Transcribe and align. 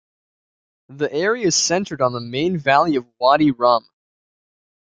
The 0.89 1.13
area 1.13 1.45
is 1.45 1.55
centered 1.55 2.01
on 2.01 2.11
the 2.13 2.19
main 2.21 2.57
valley 2.57 2.95
of 2.95 3.05
Wadi 3.19 3.51
Rum. 3.51 3.87